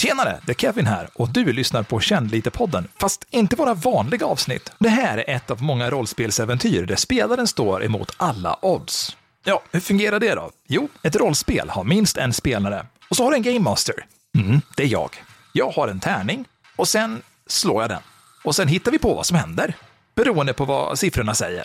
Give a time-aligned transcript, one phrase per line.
[0.00, 4.26] Tjenare, det är Kevin här och du lyssnar på Känn lite-podden, fast inte våra vanliga
[4.26, 4.72] avsnitt.
[4.78, 9.16] Det här är ett av många rollspelsäventyr där spelaren står emot alla odds.
[9.44, 10.50] Ja, hur fungerar det då?
[10.68, 13.94] Jo, ett rollspel har minst en spelare och så har du en Game Master.
[14.38, 15.10] Mm, det är jag.
[15.52, 16.44] Jag har en tärning
[16.76, 18.02] och sen slår jag den.
[18.44, 19.74] Och sen hittar vi på vad som händer,
[20.14, 21.64] beroende på vad siffrorna säger.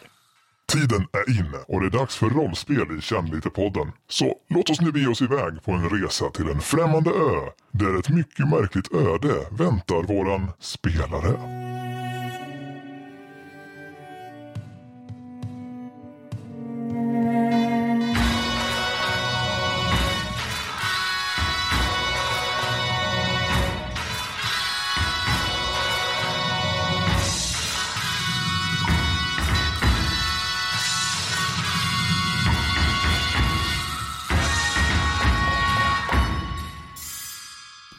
[0.76, 3.91] Tiden är inne och det är dags för rollspel i Känn lite-podden.
[4.10, 8.00] Så låt oss nu bege oss iväg på en resa till en främmande ö där
[8.00, 11.65] ett mycket märkligt öde väntar våran spelare.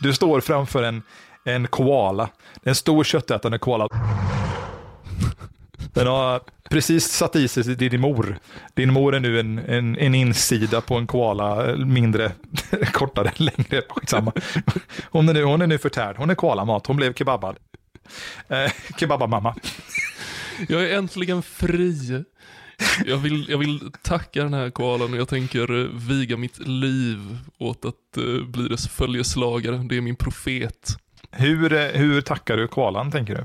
[0.06, 1.02] Du står framför en,
[1.44, 2.28] en koala.
[2.62, 3.88] En stor köttätande koala.
[5.94, 8.38] Den har precis satt i sig din mor.
[8.74, 12.32] Din mor är nu en, en, en insida på en koala, mindre,
[12.92, 14.32] kortare, längre, skitsamma.
[15.10, 17.56] Hon är nu, hon är nu förtärd, hon är koalamat, hon blev kebabad.
[18.48, 19.54] Eh, kebabamamma.
[20.68, 22.24] Jag är äntligen fri.
[23.06, 27.38] Jag vill, jag vill tacka den här koalan och jag tänker eh, viga mitt liv
[27.58, 29.76] åt att uh, bli dess följeslagare.
[29.88, 30.96] Det är min profet.
[31.30, 33.44] Hur, eh, hur tackar du koalan, tänker du?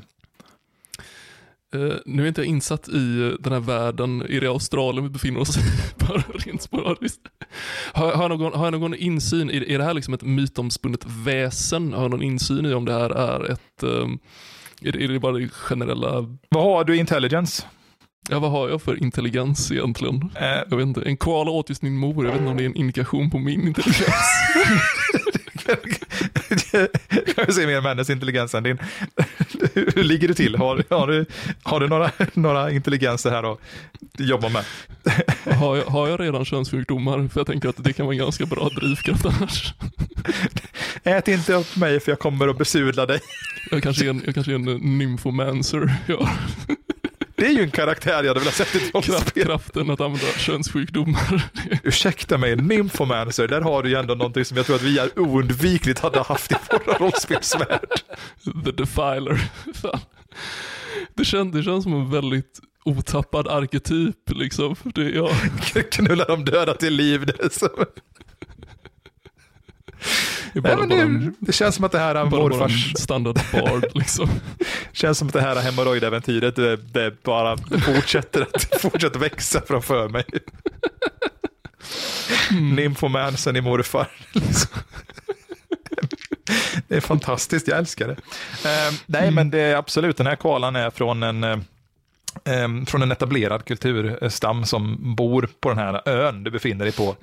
[1.79, 5.39] Uh, nu är inte jag insatt i den här världen, är det Australien vi befinner
[5.39, 5.61] oss i?
[6.07, 7.21] Bara rent sporadiskt.
[7.93, 11.05] Har, har, jag någon, har jag någon insyn, i, är det här liksom ett mytomspunnet
[11.05, 11.93] väsen?
[11.93, 14.19] Har jag någon insyn i om det här är ett, um,
[14.81, 16.37] är, det, är det bara det generella?
[16.49, 17.65] Vad har du i intelligence?
[18.29, 20.31] Ja, vad har jag för intelligens egentligen?
[20.35, 22.63] Eh, Jag vet inte, en koala åt just min mor, jag vet inte om det
[22.63, 24.07] är en indikation på min intelligens.
[27.35, 28.77] jag vill se mer om hennes intelligens än din.
[29.73, 30.55] Hur ligger det till?
[30.55, 31.25] Har, har du,
[31.63, 33.59] har du några, några intelligenser här att
[34.17, 34.63] jobba med?
[35.57, 37.27] har, jag, har jag redan könssjukdomar?
[37.27, 39.73] För jag tänker att det kan vara en ganska bra drivkraft annars.
[41.03, 43.19] Ät inte upp mig för jag kommer att besudla dig.
[43.71, 45.95] Jag kanske är en, jag kanske är en nymphomancer.
[46.05, 46.29] Ja.
[47.41, 49.45] Det är ju en karaktär jag hade velat sett i rollspel.
[49.45, 51.51] kraften att använda könssjukdomar.
[51.83, 55.19] Ursäkta mig, nymphomancer, där har du ju ändå någonting som jag tror att vi är
[55.19, 57.89] oundvikligt hade haft i våra rollspelsvärld.
[58.65, 59.51] The Defiler.
[59.73, 59.99] Fan.
[61.15, 64.75] Det, känns, det känns som en väldigt otappad arketyp liksom.
[64.83, 65.31] Det, ja.
[65.91, 67.25] Knulla de döda till liv.
[67.25, 67.69] Det, är så.
[70.53, 73.85] Nej, men det, det känns som att det här är bara, morfars en standard bard
[73.93, 74.29] liksom.
[74.91, 80.25] Känns som att det här hemorrojdäventyret det, det bara fortsätter att fortsätter växa framför mig.
[82.51, 84.07] Nymphomansen i morfar.
[86.87, 88.13] Det är fantastiskt, jag älskar det.
[88.69, 91.57] Eh, nej, men det är absolut, den här koalan är från en, eh,
[92.87, 97.15] från en etablerad kulturstam som bor på den här ön du befinner dig på.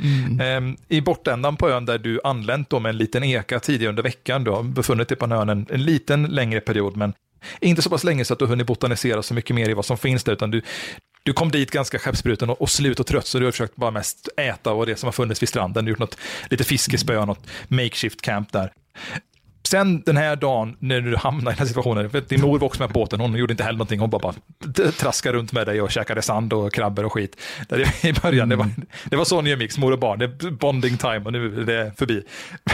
[0.43, 4.03] Eh, I bortändan på ön där du anlänt då med en liten eka tidigare under
[4.03, 7.13] veckan, du har befunnit dig på den ön en, en liten längre period, men
[7.61, 9.99] inte så pass länge så att du hunnit botanisera så mycket mer i vad som
[9.99, 10.63] finns där, utan du,
[11.23, 13.91] du kom dit ganska skeppsbruten och, och slut och trött, så du har försökt bara
[13.91, 15.85] mest äta och det som har funnits vid stranden.
[15.85, 16.19] Du har gjort något,
[16.51, 18.73] lite fiskespö, något makeshift camp där.
[19.71, 22.67] Sen den här dagen när du hamnar i den här situationen, för din mor var
[22.67, 24.35] också med på båten, hon gjorde inte heller någonting, hon bara, bara
[24.93, 27.41] traskade runt med dig och käkade sand och krabbor och skit.
[27.69, 28.71] Där I början, det, var,
[29.05, 31.65] det var så ni umgicks, mor och barn, det är bonding time och nu är
[31.65, 32.23] det förbi.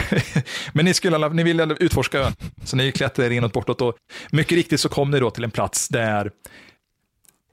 [0.73, 3.95] Men ni, skulle, alla- ni ville utforska ön, så ni klättrade inåt bortåt och
[4.31, 6.31] mycket riktigt så kom ni då till en plats där,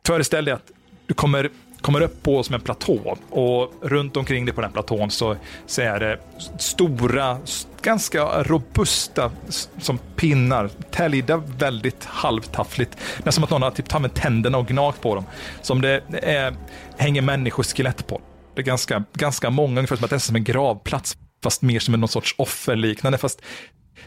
[0.07, 0.71] föreställ dig att
[1.07, 1.51] du kommer,
[1.83, 5.83] kommer upp på som en platå och runt omkring dig på den platån så, så
[5.83, 6.19] är det
[6.59, 7.39] stora,
[7.83, 9.31] ganska robusta
[9.79, 12.97] som pinnar, täljda väldigt halvtaffligt.
[13.17, 15.25] Nästan som att någon har typ tagit med tänderna och gnagt på dem.
[15.63, 16.55] Som det är,
[16.97, 18.21] hänger människoskelett på.
[18.55, 21.81] Det är ganska, ganska många, ungefär som att det är som en gravplats, fast mer
[21.81, 23.19] som en någon sorts offerliknande.
[23.19, 23.43] Fast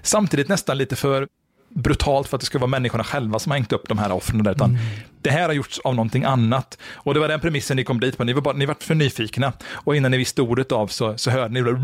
[0.02, 1.28] samtidigt nästan lite för
[1.75, 4.44] brutalt för att det ska vara människorna själva som har hängt upp de här offren
[4.44, 4.81] där, utan mm
[5.25, 6.77] det här har gjorts av någonting annat.
[6.94, 8.95] Och det var den premissen ni kom dit på, ni var, bara, ni var för
[8.95, 9.54] nyfikna.
[9.72, 11.80] Och innan ni visste ordet av så, så hörde ni det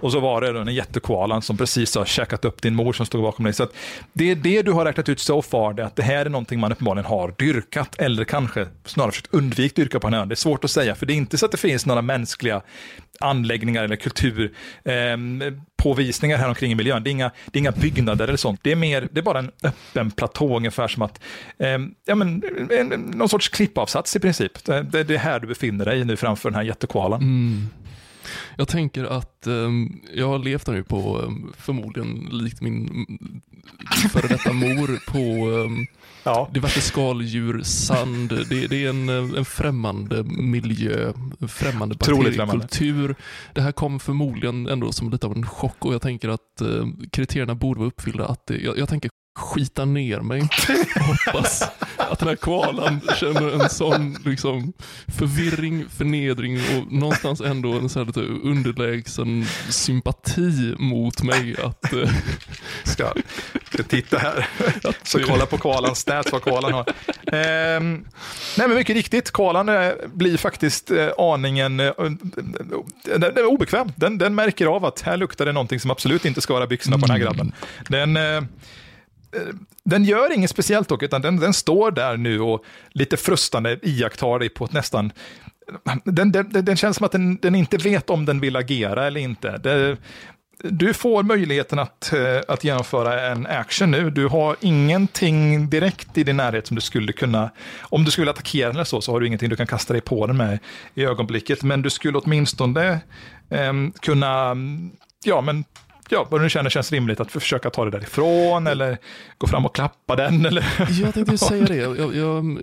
[0.00, 3.22] och så var det den jättekoalan som precis har käkat upp din mor som stod
[3.22, 3.54] bakom dig.
[3.54, 3.72] Så att
[4.12, 6.60] det är det du har räknat ut so far, det att det här är någonting
[6.60, 10.24] man uppenbarligen har dyrkat, eller kanske snarare försökt undvika dyrka på en ö.
[10.24, 12.62] Det är svårt att säga, för det är inte så att det finns några mänskliga
[13.20, 14.52] anläggningar eller kultur
[14.84, 15.16] eh,
[15.76, 17.02] påvisningar här omkring i miljön.
[17.02, 18.60] Det är, inga, det är inga byggnader eller sånt.
[18.62, 21.20] Det är mer, det är bara en öppen platå ungefär som att,
[21.58, 22.37] eh, ja men,
[22.70, 24.64] en, en, någon sorts klippavsats i princip.
[24.64, 27.22] Det, det, det är här du befinner dig nu framför den här jättekoalan.
[28.56, 33.40] Jag tänker att um, jag har levt här nu på um, förmodligen likt min mm,
[34.12, 35.86] före detta mor på um,
[36.24, 36.48] Ja.
[36.54, 38.28] diverse skaldjur, sand.
[38.48, 43.14] Det, det är en, en främmande miljö, en främmande bakteriekultur.
[43.54, 46.86] Det här kom förmodligen ändå som lite av en chock och jag tänker att uh,
[47.12, 48.26] kriterierna borde vara uppfyllda.
[48.26, 50.48] Att det, jag, jag tänker skita ner mig
[51.00, 51.62] hoppas
[51.96, 54.72] att den här koalan känner en sån liksom,
[55.18, 61.56] förvirring, förnedring och någonstans ändå en sån här underlägsen sympati mot mig.
[61.62, 62.10] Att, eh,
[62.84, 63.12] Ska,
[63.72, 64.48] ska titta här.
[65.02, 66.84] Så kolla på koalans stats, vad koalan har.
[67.32, 68.04] Ehm,
[68.58, 71.92] nej men mycket riktigt, koalan eh, blir faktiskt eh, aningen eh,
[73.04, 73.92] den, den är obekväm.
[73.96, 76.98] Den, den märker av att här luktar det någonting som absolut inte ska vara byxorna
[76.98, 77.52] på den här grabben.
[77.88, 78.42] Den, eh,
[79.36, 79.54] Eh,
[79.84, 84.38] den gör inget speciellt dock, utan den, den står där nu och lite frustande iakttar
[84.38, 85.12] dig på ett nästan...
[86.04, 89.20] Den, den, den känns som att den, den inte vet om den vill agera eller
[89.20, 89.58] inte.
[89.58, 89.96] Det,
[90.62, 94.10] du får möjligheten att, eh, att genomföra en action nu.
[94.10, 97.50] Du har ingenting direkt i din närhet som du skulle kunna...
[97.80, 100.02] Om du skulle attackera den eller så, så har du ingenting du kan kasta dig
[100.02, 100.58] på den med
[100.94, 101.62] i ögonblicket.
[101.62, 103.00] Men du skulle åtminstone
[103.50, 104.56] eh, kunna...
[105.24, 105.64] Ja, men
[106.08, 108.98] ja, vad du känner känns rimligt att försöka ta det därifrån eller
[109.38, 110.46] gå fram och klappa den.
[110.46, 110.64] Eller...
[111.02, 111.76] Jag tänkte säga det.
[111.98, 112.58] Jag, jag,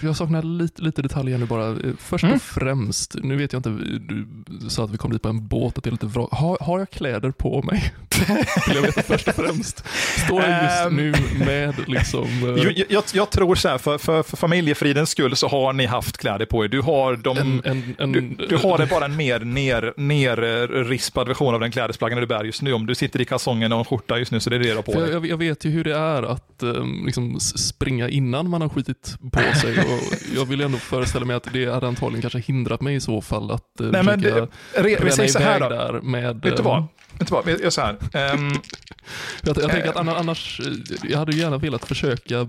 [0.00, 1.76] jag saknar lite, lite detaljer nu bara.
[1.98, 2.36] Först Mm.
[2.36, 4.26] och främst, nu vet jag inte, du
[4.70, 6.28] sa att vi kom dit på en båt, att det är lite vrak.
[6.32, 7.94] Har, har jag kläder på mig?
[8.74, 9.84] Jag veta först och främst.
[10.26, 10.96] Står jag just Ehm.
[10.96, 11.14] nu
[11.44, 12.24] med liksom...
[12.56, 15.86] eh, Jag, jag, jag tror så här, för, för, för familjefridens skull så har ni
[15.86, 16.68] haft kläder på er.
[16.68, 21.28] Du har, dem, en, en, en, du, du har det bara en mer ner, nerrispad
[21.28, 22.72] version av den klädesplaggen du bär just nu.
[22.84, 24.74] Om du sitter i kalsongen och en skjorta just nu så det är det du
[24.74, 25.10] har på dig.
[25.10, 29.16] jag, jag vet ju hur det är att um, liksom springa innan man har skitit
[29.32, 29.78] på sig.
[29.78, 30.00] Och
[30.36, 33.50] jag vill ändå föreställa mig att det hade antagligen kanske hindrat mig i så fall
[33.50, 34.40] att uh, Nej, men försöka
[34.74, 35.68] det- Re, vi säger så här då.
[35.68, 36.34] där med...
[36.34, 36.84] Vet du ehm, vad?
[37.18, 37.48] Vet du vad?
[37.62, 37.96] Jag så här.
[38.12, 38.48] Ehm,
[39.42, 42.48] Jag, jag tänker att anna- annars, eh, jag hade gärna velat försöka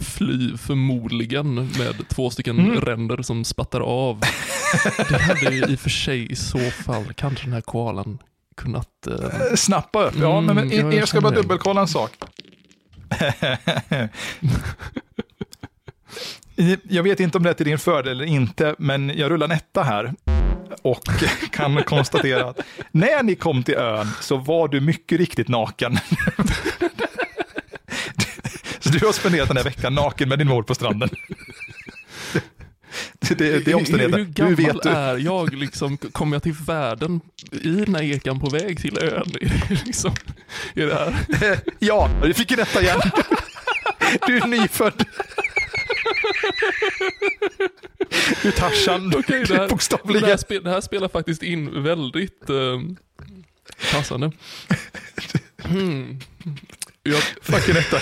[0.00, 2.80] fly förmodligen med två stycken Mm.
[2.80, 4.20] ränder som spattar av.
[5.08, 8.18] Det hade ju i och för sig i så fall kanske den här koalan
[8.58, 9.06] kunnat...
[9.06, 10.14] eh, snappa upp.
[10.20, 12.10] Ja, Mm, men, men ja, jag jag ska bara dubbelkolla en sak.
[16.88, 19.52] jag vet inte om det är till din fördel eller inte, men jag rullar en
[19.52, 20.14] etta här
[20.82, 21.02] och
[21.52, 22.60] kan konstatera att
[22.90, 25.98] när ni kom till ön så var du mycket riktigt naken.
[28.80, 31.08] Så du har spenderat den här veckan naken med din mor på stranden.
[33.28, 34.18] Det, det, det är omständigheter.
[34.18, 34.88] Hur gammal vet du.
[34.88, 35.54] är jag?
[35.54, 37.20] Liksom, kommer jag till världen
[37.50, 39.32] i den här ekan på väg till ön?
[39.40, 40.14] Är det, liksom,
[40.74, 41.60] är det här?
[41.78, 43.00] Ja, du fick ju detta igen.
[44.26, 45.04] Du är nyfödd.
[48.42, 50.24] Du är Tarzan, Okej, det, här, det, bokstavligen.
[50.28, 52.80] här spel, det här spelar faktiskt in väldigt eh,
[53.92, 54.32] passande.
[55.62, 56.20] Hmm.
[57.02, 58.00] Jag, Fucking detta.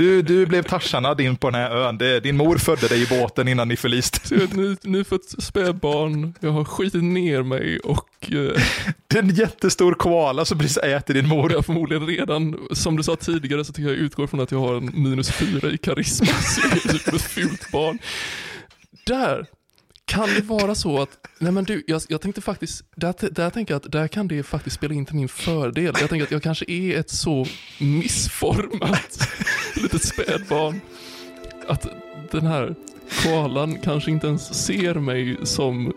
[0.00, 1.98] Du, du blev Tarzanad in på den här ön.
[2.22, 4.48] Din mor födde dig i båten innan ni förliste.
[4.52, 8.62] ny, nyfött spädbarn, jag har skitit ner mig och eh,
[9.06, 11.52] Det är en jättestor koala som precis äter din mor.
[11.52, 14.74] jag förmodligen redan, som du sa tidigare, så tycker jag utgår från att jag har
[14.74, 17.98] en minus fyra i karisma, så jag är typ ett fult barn.
[19.06, 19.46] Där
[20.04, 23.74] kan det vara så att, nej men du, jag, jag tänkte faktiskt, där, där tänker
[23.74, 25.94] jag att där kan det faktiskt spela in till min fördel.
[26.00, 27.46] Jag tänker att jag kanske är ett så
[27.78, 29.28] missformat
[29.82, 30.80] litet spädbarn
[31.68, 31.86] att
[32.30, 32.74] den här
[33.22, 35.92] koalan kanske inte ens ser mig som,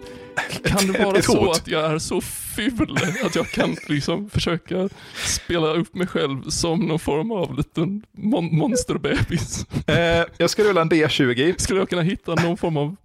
[0.66, 4.90] kan det vara så att jag är så ful att jag kan liksom försöka
[5.26, 9.66] spela upp mig själv som någon form av liten mon- monsterbebis?
[9.88, 11.56] Eh, jag ska rulla en D20.
[11.58, 12.96] Skulle jag kunna hitta någon form av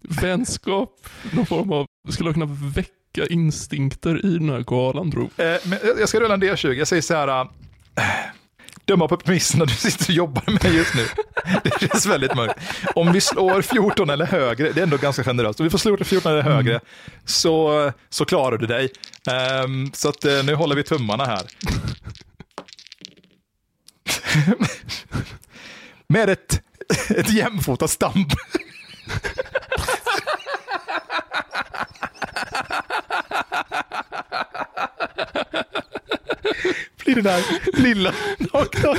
[0.00, 5.30] vänskap, någon form av, skulle jag kunna väcka instinkter i den här koalan tro?
[5.36, 5.56] Eh,
[5.98, 6.72] jag ska rulla en D20.
[6.72, 7.40] Jag säger så här.
[7.40, 7.46] Äh,
[8.84, 11.06] döma på premisserna du sitter och jobbar med just nu.
[11.64, 12.58] Det känns väldigt mörkt.
[12.94, 15.60] Om vi slår 14 eller högre, det är ändå ganska generöst.
[15.60, 16.80] Om vi får slå 14 eller högre
[17.24, 18.92] så, så klarar du dig.
[19.30, 21.42] Ehm, så att, eh, nu håller vi tummarna här.
[26.08, 26.62] Med ett,
[27.08, 28.32] ett jämfotat stamp.
[37.04, 37.42] Blir det där
[37.82, 38.96] lilla nakna.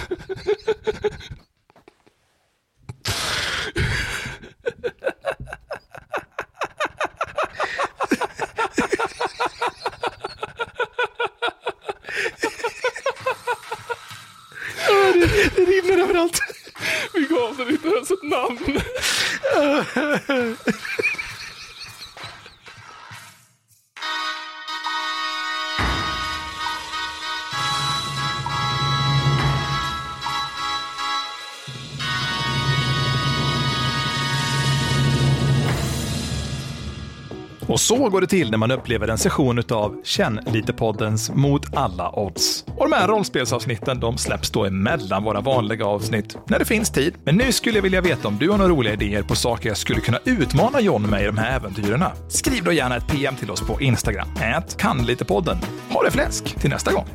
[37.76, 42.20] Och så går det till när man upplever en session utav Känn lite-poddens Mot alla
[42.20, 42.66] odds.
[42.68, 47.14] Och de här rollspelsavsnitten de släpps då emellan våra vanliga avsnitt, när det finns tid.
[47.24, 49.78] Men nu skulle jag vilja veta om du har några roliga idéer på saker jag
[49.78, 52.04] skulle kunna utmana John med i de här äventyren.
[52.30, 55.58] Skriv då gärna ett PM till oss på Instagram, ät kannlitepodden.
[55.90, 57.06] Ha det fläsk till nästa gång!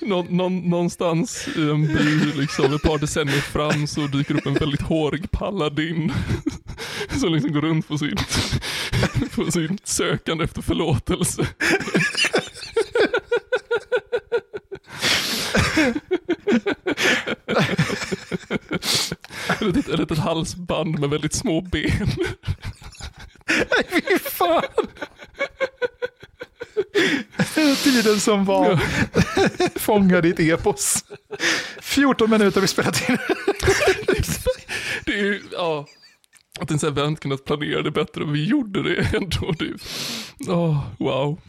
[0.00, 4.54] Nå, nå, någonstans i en by, liksom ett par decennier fram, så dyker upp en
[4.54, 6.12] väldigt hårig paladin.
[7.20, 8.16] Som liksom går runt på sin,
[9.34, 11.46] på sin sökande efter förlåtelse.
[19.48, 22.08] Ett litet, ett litet halsband med väldigt små ben.
[23.48, 24.62] Nej, fy fan!
[27.82, 28.80] Tiden som var
[29.78, 31.04] fångad i ett epos.
[31.80, 33.18] 14 minuter vi spelat in.
[35.04, 35.86] Det är ju, ja.
[36.60, 39.52] Att inte vi hade kunnat planera det bättre, men vi gjorde det ändå.
[39.58, 39.72] Det,
[40.52, 41.40] oh, wow.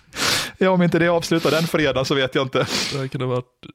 [0.57, 2.67] Ja, om inte det avslutar den fredag så vet jag inte.
[2.91, 3.65] Det här kunde ha varit,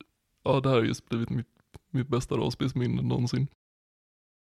[0.44, 1.46] ja det här har just blivit mitt,
[1.92, 3.46] mitt bästa rollspelsminne någonsin.